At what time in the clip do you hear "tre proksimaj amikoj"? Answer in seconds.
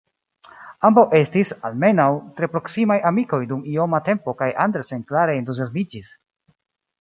2.39-3.41